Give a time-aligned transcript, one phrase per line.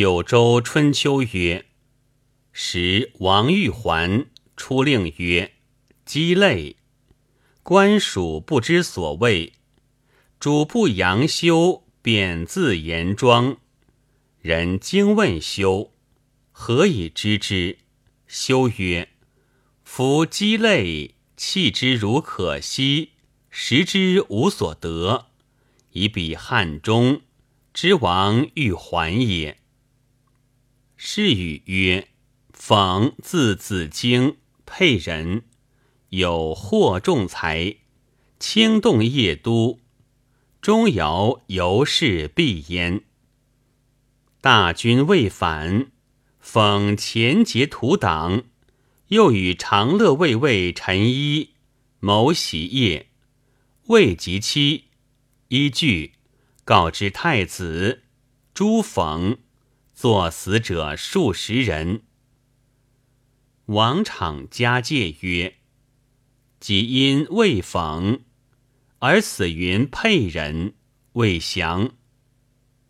[0.00, 1.66] 九州春秋曰
[2.54, 5.54] ：“时王玉环出令曰
[6.06, 6.76] ：‘鸡肋。’
[7.64, 9.54] 官属不知所谓。
[10.38, 13.56] 主簿杨修贬自言庄。
[14.40, 15.92] 人惊问修
[16.52, 17.78] ：‘何以知之？’
[18.28, 19.08] 修曰
[19.82, 23.14] ：‘夫鸡肋，弃之如可惜，
[23.50, 25.26] 食之无所得，
[25.90, 27.22] 以比汉中
[27.74, 29.58] 之王玉环也。’”
[31.00, 32.08] 是语曰
[32.52, 34.34] ：“讽字子京，
[34.66, 35.44] 沛人，
[36.08, 37.76] 有获众才，
[38.40, 39.78] 轻动夜都，
[40.60, 43.04] 钟繇由是必焉。
[44.40, 45.92] 大军未返，
[46.44, 48.42] 讽前节图党，
[49.06, 51.50] 又与长乐卫尉陈一
[52.00, 53.06] 谋袭夜，
[53.86, 54.86] 未及期，
[55.46, 56.14] 依据
[56.64, 58.02] 告知太子
[58.52, 59.38] 朱讽。”
[60.00, 62.04] 作死者数十人。
[63.64, 65.56] 王昶家戒曰
[66.60, 68.20] ：“即因未逢，
[69.00, 70.74] 而死云沛人，
[71.14, 71.96] 未降。